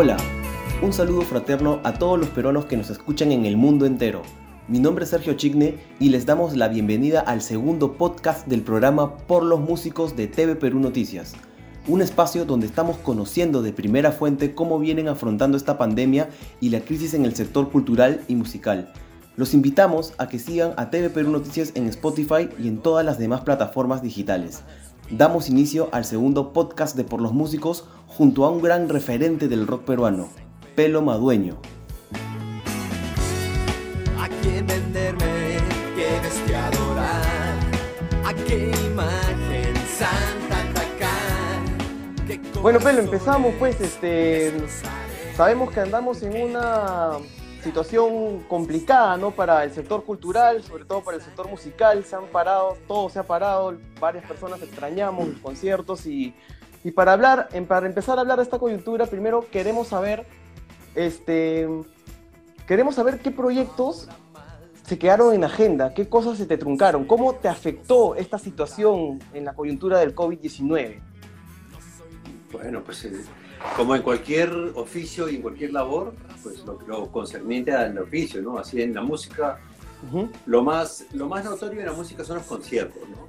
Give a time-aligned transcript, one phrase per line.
[0.00, 0.16] Hola,
[0.80, 4.22] un saludo fraterno a todos los peruanos que nos escuchan en el mundo entero.
[4.68, 9.16] Mi nombre es Sergio Chigne y les damos la bienvenida al segundo podcast del programa
[9.16, 11.34] Por los Músicos de TV Perú Noticias.
[11.88, 16.28] Un espacio donde estamos conociendo de primera fuente cómo vienen afrontando esta pandemia
[16.60, 18.92] y la crisis en el sector cultural y musical.
[19.34, 23.18] Los invitamos a que sigan a TV Perú Noticias en Spotify y en todas las
[23.18, 24.62] demás plataformas digitales.
[25.10, 29.66] Damos inicio al segundo podcast de Por los Músicos junto a un gran referente del
[29.66, 30.28] rock peruano,
[30.74, 31.60] Pelo Madueño.
[34.18, 35.58] ¿A quién venderme?
[35.94, 37.54] ¿Qué bestia adorar?
[38.24, 42.26] ¿A qué imagen santa atacar?
[42.26, 44.54] ¿Qué Bueno, Pelo, empezamos pues, este,
[45.36, 47.18] sabemos que andamos en una
[47.62, 49.30] situación complicada, ¿no?
[49.30, 53.18] Para el sector cultural, sobre todo para el sector musical, se han parado, todo se
[53.18, 56.34] ha parado, varias personas extrañamos los conciertos y,
[56.88, 60.24] y para hablar, para empezar a hablar de esta coyuntura, primero queremos saber,
[60.94, 61.68] este,
[62.66, 64.08] queremos saber qué proyectos
[64.84, 69.44] se quedaron en agenda, qué cosas se te truncaron, cómo te afectó esta situación en
[69.44, 70.98] la coyuntura del COVID-19.
[72.52, 73.12] Bueno, pues eh,
[73.76, 78.56] como en cualquier oficio y en cualquier labor, pues lo, lo concerniente al oficio, ¿no?
[78.56, 79.60] Así en la música,
[80.46, 83.28] lo más, lo más notorio en la música son los conciertos, ¿no?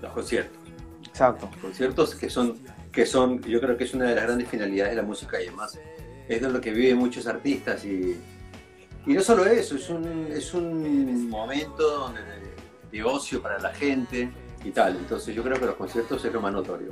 [0.00, 0.66] Los conciertos.
[1.16, 1.48] Exacto.
[1.62, 2.58] Conciertos que son,
[2.96, 5.46] que son, yo creo que es una de las grandes finalidades de la música y
[5.48, 5.78] además
[6.26, 8.16] es de lo que viven muchos artistas y,
[9.06, 12.10] y no solo eso, es un, es un momento
[12.90, 14.30] de, ocio para la gente
[14.64, 14.96] y tal.
[14.96, 16.88] Entonces yo creo que los conciertos es lo más notorio.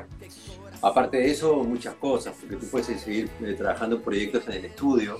[0.82, 4.64] Aparte de eso, muchas cosas, porque tú puedes seguir eh, trabajando en proyectos en el
[4.66, 5.16] estudio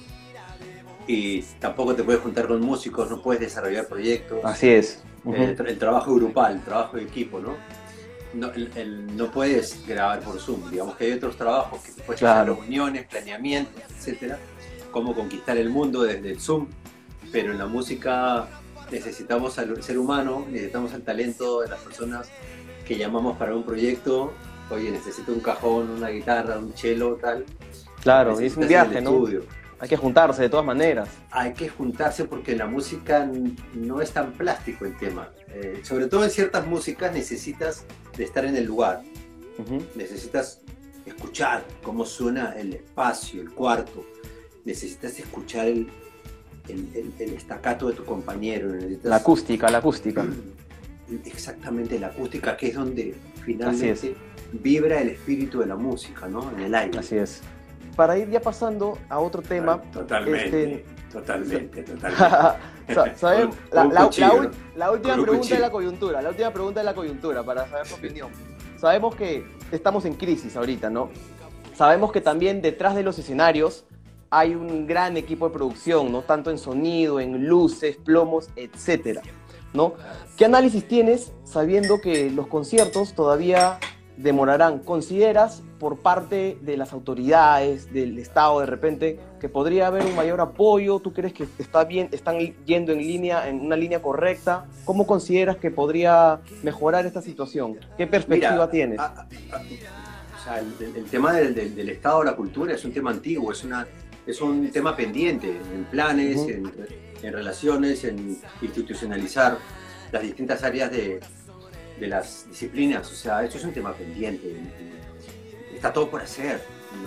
[1.07, 4.41] y tampoco te puedes juntar con músicos, no puedes desarrollar proyectos.
[4.45, 5.03] Así es.
[5.27, 7.57] El, tra- el trabajo grupal, el trabajo de equipo, ¿no?
[8.35, 12.09] No, el- el- no puedes grabar por Zoom, digamos que hay otros trabajos que puedes
[12.09, 12.57] hacer Claro.
[12.61, 14.39] reuniones, planeamientos, etcétera,
[14.91, 16.67] cómo conquistar el mundo desde el Zoom,
[17.31, 18.49] pero en la música
[18.91, 22.29] necesitamos al ser humano, necesitamos el talento de las personas
[22.87, 24.33] que llamamos para un proyecto,
[24.71, 27.45] oye, necesito un cajón, una guitarra, un cello, tal.
[28.03, 29.11] Claro, y es un viaje, ¿no?
[29.11, 29.43] estudio.
[29.85, 31.09] Hay que juntarse de todas maneras.
[31.31, 33.31] hay que juntarse porque la música
[33.75, 35.29] no es tan plástico el tema.
[35.49, 37.85] Eh, sobre todo en ciertas músicas necesitas
[38.17, 39.03] de estar en el lugar,
[39.95, 40.61] necesitas
[41.05, 44.05] escuchar cómo suena el espacio, el cuarto,
[44.65, 45.87] necesitas escuchar el,
[46.69, 50.25] el, el- el estacato de tu compañero, necesitas La acústica, la acústica.
[51.27, 54.15] exactamente la acústica, que es donde finalmente
[54.53, 56.51] vibra el espíritu de la música, ¿no?
[56.53, 56.99] En el aire.
[56.99, 57.43] Así es.
[57.97, 61.85] Para ir ya pasando a otro tema, Totalmente, este- totalmente,
[63.73, 67.95] la, última pregunta de la coyuntura, la última pregunta de la coyuntura, para saber tu
[67.95, 68.31] opinión.
[68.79, 71.11] Sabemos que estamos en crisis ahorita, ¿no?
[71.75, 73.85] Sabemos que también detrás de los escenarios
[74.31, 76.23] hay un gran equipo de producción, ¿no?
[76.23, 79.23] Tanto en sonido, en luces, plomos, etcétera,
[79.73, 79.95] ¿no?
[80.37, 83.79] ¿Qué análisis tienes sabiendo que los conciertos todavía
[84.17, 84.79] demorarán?
[84.81, 90.41] ¿Consideras por parte de las autoridades, del Estado de repente, que podría haber un mayor
[90.41, 91.01] apoyo?
[91.01, 94.67] ¿Tú crees que está bien, están yendo en línea, en una línea correcta?
[94.85, 97.79] ¿Cómo consideras que podría mejorar esta situación?
[97.99, 98.99] ¿Qué perspectiva Mira, tienes?
[98.99, 102.75] a- a- a- o sea, el, el- tema del, del- del Estado de la cultura
[102.75, 103.87] es un tema antiguo, es, una,
[104.27, 106.49] es un tema pendiente en planes, Ujú.
[106.51, 106.73] en,
[107.23, 109.57] en relaciones, en institucionalizar
[110.13, 111.21] las distintas áreas de,
[111.99, 113.11] de las disciplinas.
[113.11, 114.57] O sea, esto es un tema pendiente.
[115.75, 116.61] Está todo por hacer.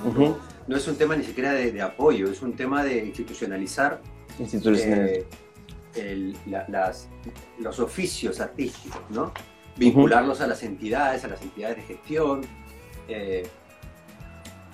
[0.04, 0.22] No, Ujú.
[0.22, 0.38] No-
[0.68, 4.02] no es un tema ni siquiera de, de apoyo, es un tema de institucionalizar
[4.38, 5.08] Institucional.
[5.08, 5.26] eh,
[5.96, 7.08] el- la- las-
[7.60, 9.32] los oficios artísticos, ¿no?
[9.78, 12.42] Vincularlos a las entidades, a las entidades de gestión.
[13.10, 13.48] eh,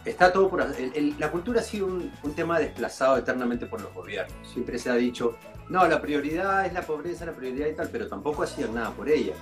[0.06, 0.86] está todo por hacer.
[0.86, 4.36] el- el- la cultura ha sido un, un tema desplazado eternamente por los gobiernos.
[4.52, 5.38] Siempre se ha dicho,
[5.70, 9.08] no, la prioridad es la pobreza, la prioridad y tal, pero tampoco hacían nada por
[9.08, 9.34] ella.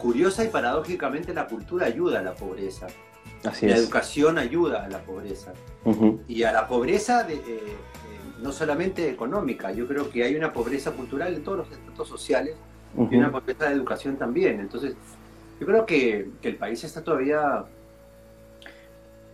[0.00, 2.86] Curiosa y paradójicamente la cultura ayuda a la pobreza,
[3.44, 3.80] Así la es.
[3.80, 5.52] educación ayuda a la pobreza
[6.26, 7.76] y a la pobreza de, eh, eh,
[8.40, 12.54] no solamente económica, yo creo que hay una pobreza cultural en todos los estratos sociales
[13.10, 14.58] y una pobreza de educación también.
[14.58, 14.94] Entonces,
[15.60, 17.64] yo creo que, que el país está todavía...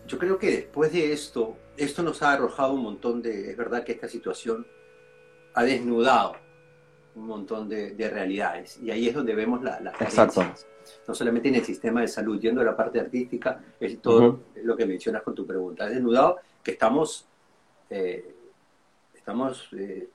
[0.08, 3.50] Yo creo que después de esto, esto nos ha arrojado un montón de...
[3.50, 4.66] Es verdad que esta situación
[5.54, 6.36] ha desnudado
[7.16, 10.40] un montón de, de realidades y ahí es donde vemos la, las Exacto.
[10.40, 10.66] carencias.
[11.08, 14.42] No solamente en el sistema de salud, yendo a la parte artística, es todo Ujú.
[14.62, 15.84] lo que mencionas con tu pregunta.
[15.84, 17.26] Ha desnudado que estamos...
[17.90, 18.34] eh,
[19.14, 19.68] estamos...
[19.72, 20.08] eh,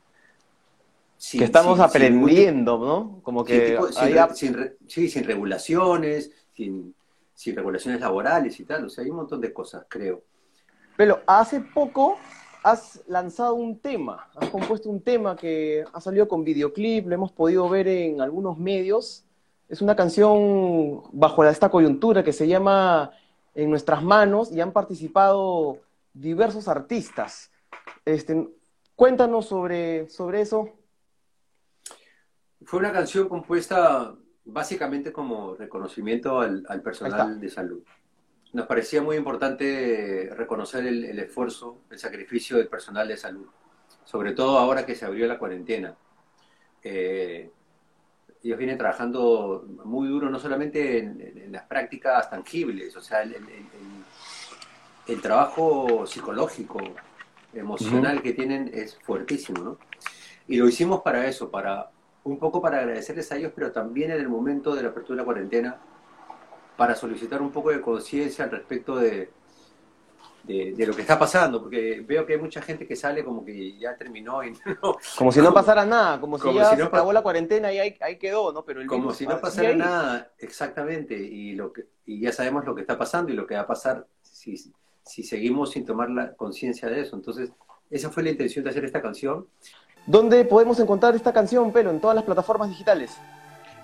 [1.18, 3.20] sin- que estamos sin- sin aprendiendo, ¿no?
[3.24, 6.96] Como que tipo, sin, sin re- sí, sin regulaciones, sin,
[7.34, 8.86] sin regulaciones laborales y tal.
[8.86, 10.24] O sea, hay un montón de cosas, creo.
[10.96, 12.18] Pero hace poco
[12.64, 17.32] has lanzado un tema, has compuesto un tema que ha salido con videoclip, lo hemos
[17.32, 19.26] podido ver en algunos medios.
[19.68, 23.12] Es una canción bajo esta coyuntura que se llama
[23.56, 25.80] En nuestras manos y han participado
[26.14, 27.52] diversos artistas.
[28.06, 28.48] Este,
[28.96, 30.70] cuéntanos sobre, sobre eso.
[32.64, 34.14] Fue una canción compuesta
[34.46, 37.84] básicamente como reconocimiento al, al personal de salud.
[38.54, 43.48] Nos parecía muy importante reconocer el, el, esfuerzo, el sacrificio del personal de salud,
[44.04, 45.96] sobre todo ahora que se abrió la cuarentena.
[46.84, 47.50] Eh,
[48.44, 53.36] ellos vienen trabajando muy duro, no solamente en, en las prácticas tangibles, o sea, el,
[55.08, 56.80] el trabajo psicológico,
[57.54, 58.24] emocional uh -huh.
[58.24, 59.78] que tienen es fuertísimo, ¿no?
[60.48, 61.92] Y lo hicimos para eso, para
[62.24, 65.22] un poco para agradecerles a ellos, pero también en el momento de la apertura de
[65.22, 65.78] la cuarentena,
[66.82, 69.30] para solicitar un poco de conciencia al respecto de,
[70.42, 73.46] de, de, lo que está pasando, porque veo que hay mucha gente que sale como
[73.46, 74.50] que ya terminó y
[74.82, 77.22] no, Como si no pasara nada, como si como ya si no se acabó la
[77.22, 78.66] cuarentena y ahí, ahí quedó, ¿no?
[78.66, 82.74] Pero el como si no pasara nada, exactamente, y, lo que, y ya sabemos lo
[82.74, 84.58] que está pasando y lo que va a pasar si,
[85.04, 87.16] si seguimos sin tomar la conciencia de eso.
[87.16, 87.52] Entonces,
[87.92, 89.46] esa fue la intención de hacer esta canción.
[90.08, 91.92] ¿Dónde podemos encontrar esta canción, Pelo?
[91.92, 93.16] ¿En todas las plataformas digitales?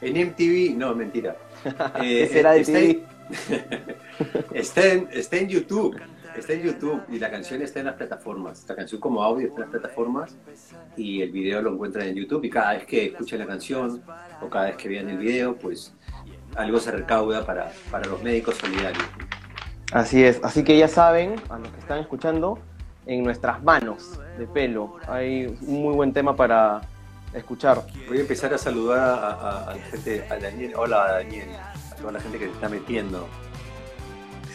[0.01, 1.35] En MTV, no, mentira.
[2.01, 3.03] Eh, será de está, en,
[4.53, 5.99] está, en, está en YouTube.
[6.37, 8.63] Está en YouTube y la canción está en las plataformas.
[8.69, 10.35] La canción como audio está en las plataformas
[10.95, 12.43] y el video lo encuentran en YouTube.
[12.43, 14.03] Y cada vez que escuchen la canción
[14.39, 15.93] o cada vez que vean el video, pues
[16.55, 19.03] algo se recauda para, para los médicos solidarios.
[19.91, 20.39] Así es.
[20.43, 22.59] Así que ya saben, a los que están escuchando,
[23.07, 24.97] en nuestras manos de pelo.
[25.07, 26.81] Hay un muy buen tema para
[27.33, 27.85] escuchar.
[28.07, 30.73] Voy a empezar a saludar a, a, a la gente, a Daniel.
[30.75, 33.27] Hola Daniel, a toda la gente que se está metiendo.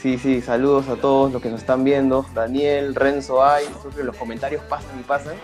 [0.03, 2.27] Sí, sí, saludos a todos los que nos están viendo.
[2.35, 3.65] Daniel, Renzo, Ay,
[3.95, 5.35] que los comentarios pasan y pasan.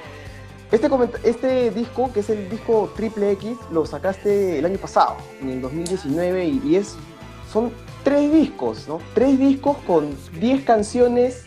[0.73, 0.91] Este,
[1.23, 5.61] este disco, que es el disco Triple X, lo sacaste el año pasado, en el
[5.63, 6.97] 2019, y, y es,
[7.53, 7.73] son
[8.03, 8.99] tres discos, ¿no?
[9.15, 11.45] Tres discos con 10 canciones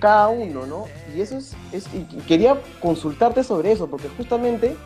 [0.00, 0.86] cada uno, ¿no?
[1.14, 4.76] Y eso es, es y quería consultarte sobre eso, porque justamente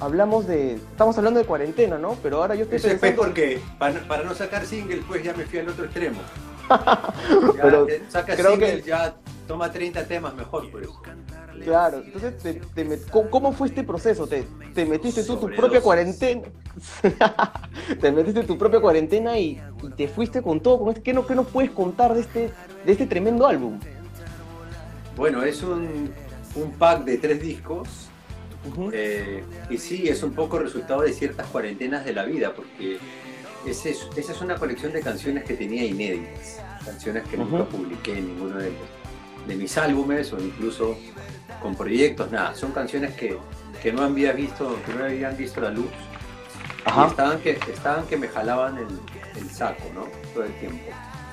[0.00, 2.16] hablamos de, estamos hablando de cuarentena, ¿no?
[2.22, 3.08] Pero ahora yo estoy eso pensando...
[3.08, 6.20] es porque para, para, no sacar single, pues ya me fui al otro extremo.
[7.62, 8.88] Pero ya, saca creo single, que...
[8.88, 10.88] ya toma 30 temas mejor, pues.
[11.62, 13.08] Claro, entonces, te, te met...
[13.10, 14.26] ¿cómo fue este proceso?
[14.26, 14.44] ¿Te,
[14.74, 16.42] te metiste tú tu propia cuarentena?
[18.00, 20.80] te metiste tu propia cuarentena y, y, te fuiste con todo.
[20.80, 21.02] Con este...
[21.02, 22.50] ¿Qué, no, ¿Qué nos puedes contar de este,
[22.84, 23.78] de este tremendo álbum?
[25.16, 26.10] Bueno, es un,
[26.56, 28.08] un pack de tres discos.
[28.64, 28.90] Uh -huh.
[28.92, 32.98] eh, y sí, es un poco resultado de ciertas cuarentenas de la vida, porque
[33.66, 37.50] ese es, esa es una colección de canciones que tenía inéditas, canciones que uh -huh.
[37.50, 38.72] nunca publiqué en ninguno de,
[39.46, 40.96] de, mis álbumes o incluso
[41.60, 43.38] con proyectos, nada, son canciones que,
[43.82, 45.90] que no había visto, que no habían visto la luz.
[46.84, 47.06] Ajá.
[47.06, 50.06] Y estaban que, estaban que me jalaban el, el saco, ¿no?
[50.34, 50.84] Todo el tiempo.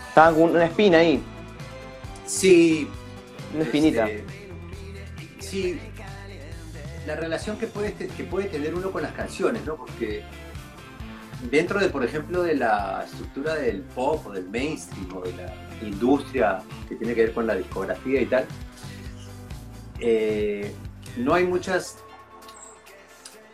[0.07, 1.21] Estaban con una espina ahí.
[2.25, 2.87] Sí,
[3.53, 4.09] una espinita.
[4.09, 4.25] Este,
[5.39, 5.79] sí,
[7.05, 9.75] la relación que puede, que puede tener uno con las canciones, ¿no?
[9.75, 10.23] Porque
[11.49, 15.53] dentro de, por ejemplo, de la estructura del pop o del mainstream o de la
[15.81, 18.45] industria que tiene que ver con la discografía y tal,
[19.99, 20.71] eh,
[21.17, 21.97] no hay muchas...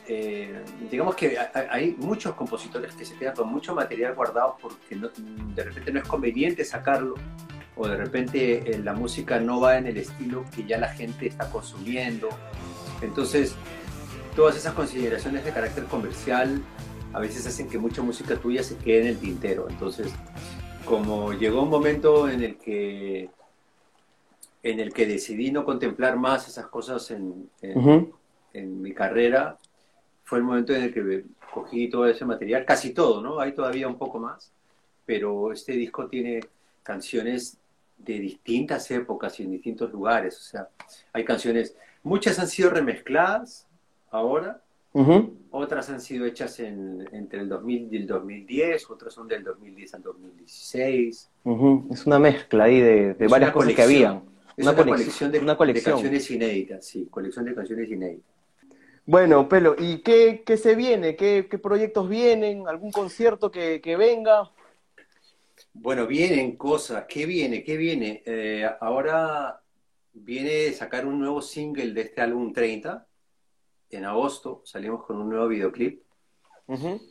[0.10, 1.38] Eh, digamos que
[1.70, 5.10] hay muchos compositores que se quedan con mucho material guardado porque no,
[5.54, 7.16] de repente no es conveniente sacarlo
[7.75, 11.27] o de repente eh, la música no va en el estilo que ya la gente
[11.27, 12.30] está consumiendo.
[13.01, 13.56] Entonces,
[14.36, 16.62] todas esas consideraciones de carácter comercial
[17.13, 19.68] a veces hacen que mucha música tuya se quede en el tintero.
[19.70, 20.13] Entonces,
[20.86, 23.30] como llegó un momento en el que
[24.63, 28.13] en el que decidí no contemplar más esas cosas en, en, uh -huh.
[28.54, 29.58] en mi carrera,
[30.24, 31.24] fue el momento en el que
[31.54, 33.39] cogí todo ese material, casi todo, ¿no?
[33.39, 34.51] Hay todavía un poco más,
[35.06, 36.42] pero este disco tiene
[36.84, 37.58] canciones
[37.98, 40.38] de distintas épocas y en distintos lugares.
[40.38, 40.68] O sea,
[41.13, 41.75] hay canciones,
[42.08, 43.68] muchas han sido remezcladas
[44.10, 44.62] ahora,
[44.94, 45.34] uh -huh.
[45.52, 49.94] otras han sido hechas en, entre el 2000 y el 2010, otras son del 2010
[49.94, 51.30] al 2016.
[51.44, 51.94] Uh -huh.
[51.94, 54.24] Es una mezcla ahí de, de varias cosas que habían.
[54.56, 58.38] Es una, una colección, de, una colección de canciones inéditas, sí, colección de canciones inéditas.
[59.06, 61.16] Bueno, Pelo, ¿y qué, qué se viene?
[61.16, 62.68] ¿Qué, ¿Qué, proyectos vienen?
[62.68, 64.52] ¿Algún concierto que, que venga?
[65.74, 67.06] Bueno, vienen cosas.
[67.08, 67.64] ¿Qué viene?
[67.64, 68.22] ¿Qué viene?
[68.26, 69.62] Eh, ahora
[70.24, 73.08] viene sacar un nuevo single de este álbum 30.
[73.90, 76.04] En agosto salimos con un nuevo videoclip.
[76.68, 77.02] Uh -huh.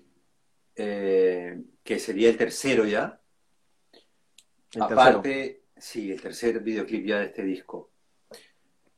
[0.76, 3.20] eh, que sería el tercero ya.
[4.74, 5.60] El Aparte, tercero.
[5.76, 7.90] sí, el tercer videoclip ya de este disco.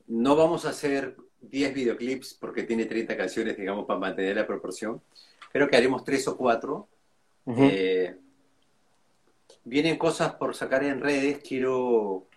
[0.09, 5.03] no vamos a hacer 10 videoclips porque tiene 30 canciones, digamos, para mantener la proporción.
[5.53, 6.89] Creo que haremos 3 o 4.
[7.47, 8.17] Eh,
[9.65, 11.39] vienen cosas por sacar en redes.
[11.47, 12.28] Quiero.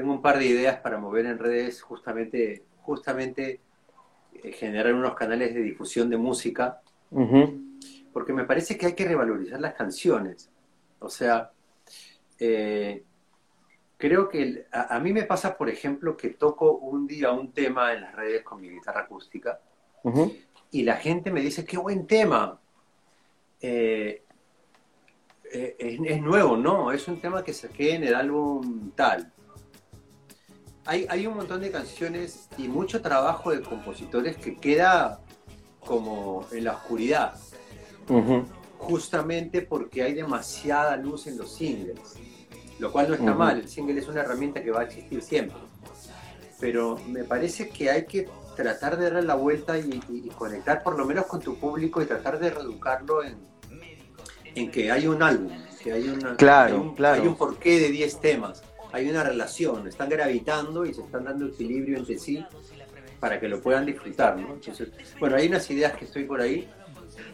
[0.00, 3.60] Tengo un par de ideas para mover en redes, justamente, justamente
[4.32, 6.80] eh, generar unos canales de difusión de música.
[8.10, 10.48] Porque me parece que hay que revalorizar las canciones.
[11.00, 11.50] O sea,
[12.38, 13.04] eh,
[13.98, 18.00] creo que a, mí me pasa, por ejemplo, que toco un día un tema en
[18.00, 19.60] las redes con mi guitarra acústica
[20.70, 22.58] y la gente me dice, qué buen tema.
[23.60, 24.24] Eh,
[25.52, 29.30] eh, es, nuevo, no, es un tema que saqué en el álbum tal.
[30.86, 35.20] Hay, hay un montón de canciones y mucho trabajo de compositores que queda
[35.80, 37.34] como en la oscuridad.
[38.78, 42.18] Justamente porque hay demasiada luz en los singles
[42.80, 45.56] lo cual no está mal, el single es una herramienta que va a existir siempre.
[46.58, 50.00] Pero me parece que hay que tratar de darle la vuelta y,
[50.36, 53.36] conectar por lo menos con tu público y tratar de reeducarlo en,
[54.54, 57.20] en que hay un álbum, que hay, una, claro, un, claro.
[57.20, 61.46] hay un porqué de 10 temas, hay una relación, están gravitando y se están dando
[61.46, 62.44] equilibrio entre sí
[63.20, 64.56] para que lo puedan disfrutar, ¿no?
[65.18, 66.68] bueno, hay unas ideas que estoy por ahí.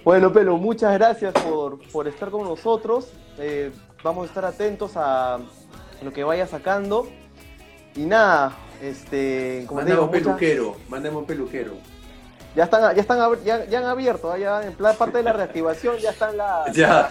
[0.05, 3.13] Bueno, Pelo, muchas gracias por, por estar con nosotros.
[3.39, 3.71] Eh,
[4.03, 5.39] vamos a estar atentos a
[6.03, 7.07] lo que vaya sacando.
[7.95, 11.73] Y nada, este, como digo, un peluquero, mandemos un peluquero.
[12.55, 16.37] Ya están, ya están, ya, han abierto, ya en parte de la reactivación ya están
[16.37, 16.73] las.
[16.75, 17.11] Ya.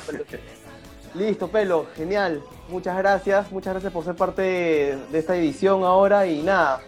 [1.13, 2.43] Listo, pelo, genial.
[2.67, 6.81] Muchas gracias, muchas gracias por ser parte de esta edición ahora y nada.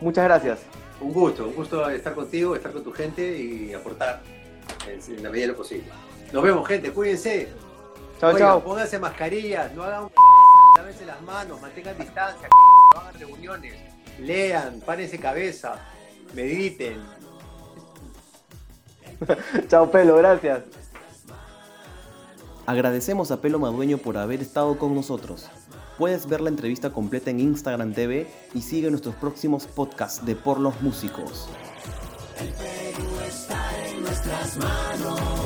[0.00, 0.60] Muchas gracias.
[1.00, 4.22] Un gusto, un gusto estar contigo, estar con tu gente y aportar
[4.86, 5.88] en la medida de lo posible.
[6.32, 7.48] Nos vemos, gente, cuídense.
[8.20, 8.62] Chao, chao.
[8.62, 10.08] Pónganse mascarillas, no hagan
[10.76, 12.48] lávense las manos, mantengan distancia,
[12.94, 13.74] no hagan reuniones,
[14.20, 15.76] lean, párense cabeza,
[16.34, 17.02] mediten.
[19.68, 20.62] chao, Pelo, gracias.
[22.66, 25.48] Agradecemos a Pelo Madueño por haber estado con nosotros.
[25.98, 30.58] Puedes ver la entrevista completa en Instagram TV y sigue nuestros próximos podcasts de Por
[30.58, 31.48] los Músicos.
[32.40, 35.45] El Perú está en nuestras manos.